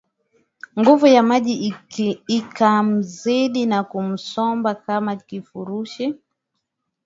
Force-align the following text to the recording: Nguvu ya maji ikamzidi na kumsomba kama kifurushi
Nguvu 0.79 1.07
ya 1.07 1.23
maji 1.23 1.73
ikamzidi 2.37 3.65
na 3.65 3.83
kumsomba 3.83 4.75
kama 4.75 5.15
kifurushi 5.15 6.15